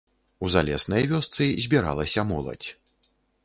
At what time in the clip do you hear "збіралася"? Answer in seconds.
1.67-2.27